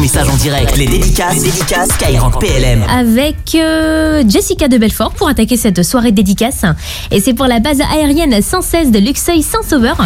[0.00, 0.76] message en direct.
[0.76, 2.84] Les dédicaces, dédicaces Skyrock PLM.
[2.88, 6.62] avec euh, Jessica de Belfort pour attaquer cette soirée dédicace.
[7.10, 9.96] Et c'est pour la base aérienne 116 de Luxeuil-Saint-Sauveur.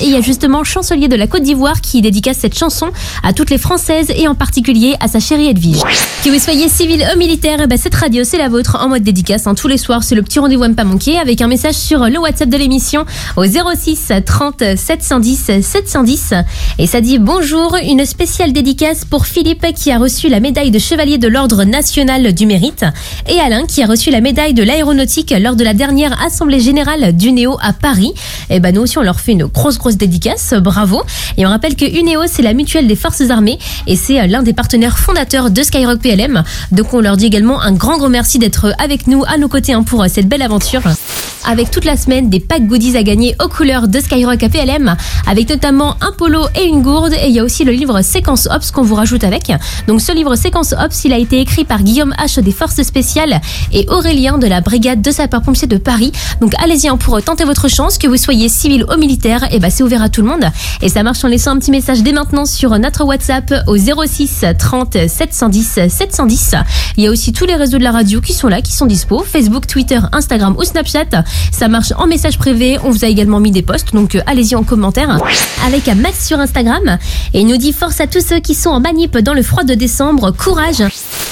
[0.00, 2.88] Et il y a justement Chancelier de la Côte d'Ivoire qui dédicace cette chanson
[3.22, 5.82] à toutes les Françaises et en particulier à sa chérie Edwige.
[6.24, 9.46] Que vous soyez civil ou militaire, ben, cette radio c'est la vôtre en mode dédicace.
[9.46, 9.54] hein.
[9.54, 12.00] Tous les soirs, c'est le petit rendez-vous à ne pas manquer avec un message sur
[12.04, 13.04] le WhatsApp de l'émission
[13.36, 16.34] au 06 30 710 710.
[16.78, 20.78] Et ça dit bonjour, une spéciale dédicace pour Philippe qui a reçu la médaille de
[20.78, 22.84] chevalier de l'Ordre national du mérite
[23.28, 27.16] et Alain qui a reçu la médaille de l'aéronautique lors de la dernière assemblée générale
[27.16, 28.12] d'UNEO à Paris.
[28.50, 31.02] Et ben nous aussi on leur fait une grosse grosse dédicace, bravo.
[31.36, 34.42] Et on rappelle que UNEO c'est la mutuelle des forces armées et c'est euh, l'un
[34.42, 36.42] des partenaires fondateurs de Skyrock PLM.
[36.72, 39.72] Donc on leur dit également un grand grand merci d'être avec nous à nos côtés
[39.72, 40.82] hein, pour euh, cette belle aventure.
[41.48, 44.96] Avec toute la semaine des packs goodies à gagner aux couleurs de Skyrock à PLM,
[45.28, 47.12] avec notamment un polo et une gourde.
[47.12, 49.52] Et il y a aussi le livre Séquence Ops qu'on vous rajoute avec.
[49.86, 53.40] Donc ce livre Séquence Ops, il a été écrit par Guillaume H des Forces Spéciales
[53.72, 56.10] et Aurélien de la Brigade de sapeurs-pompiers de Paris.
[56.40, 59.70] Donc allez-y hein, pour tenter votre chance, que vous soyez civil ou militaire, et bah
[59.70, 60.44] c'est ouvert à tout le monde.
[60.82, 64.44] Et ça marche en laissant un petit message dès maintenant sur notre WhatsApp au 06
[64.58, 66.54] 30 710 710.
[66.96, 68.86] Il y a aussi tous les réseaux de la radio qui sont là, qui sont
[68.86, 71.24] dispo, Facebook, Twitter, Instagram ou Snapchat.
[71.52, 72.78] Ça marche en message privé.
[72.84, 75.18] On vous a également mis des posts, donc euh, allez-y en commentaire.
[75.66, 76.98] Avec un Max sur Instagram.
[77.34, 79.64] Et il nous dit force à tous ceux qui sont en manip dans le froid
[79.64, 80.32] de décembre.
[80.32, 80.82] Courage.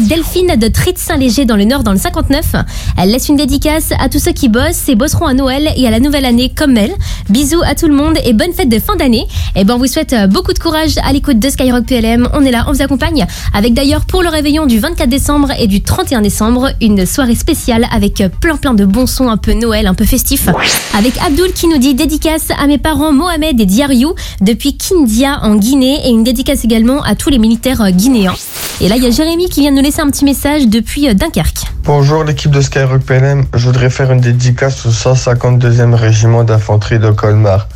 [0.00, 2.54] Delphine de Trit-Saint-Léger dans le Nord, dans le 59.
[2.98, 5.90] Elle laisse une dédicace à tous ceux qui bossent et bosseront à Noël et à
[5.90, 6.94] la nouvelle année comme elle.
[7.30, 9.26] Bisous à tout le monde et bonne fête de fin d'année.
[9.54, 12.28] Et ben, on vous souhaite euh, beaucoup de courage à l'écoute de Skyrock PLM.
[12.34, 13.26] On est là, on vous accompagne.
[13.54, 17.86] Avec d'ailleurs pour le réveillon du 24 décembre et du 31 décembre, une soirée spéciale
[17.90, 20.48] avec euh, plein plein de bons sons un peu Noël, un peu festif.
[20.96, 25.54] Avec Abdul qui nous dit dédicace à mes parents Mohamed et Diariou depuis Kindia en
[25.54, 28.34] Guinée et une dédicace également à tous les militaires euh, guinéens.
[28.80, 31.08] Et là, il y a Jérémy qui vient de nous laisser un petit message depuis
[31.08, 31.64] euh, Dunkerque.
[31.84, 37.10] Bonjour l'équipe de Skyrock PLM, je voudrais faire une dédicace au 152e régiment d'infanterie de
[37.10, 37.68] Colmar.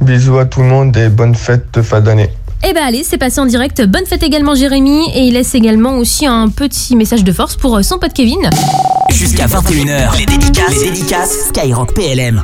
[0.00, 2.30] Bisous à tout le monde et bonne fête de fin d'année.
[2.66, 3.84] Eh ben allez, c'est passé en direct.
[3.86, 7.76] Bonne fête également Jérémy et il laisse également aussi un petit message de force pour
[7.76, 8.48] euh, son pote Kevin.
[9.10, 10.18] Jusqu'à 21h.
[10.18, 12.42] Les dédicaces, les dédicaces Skyrock PLM.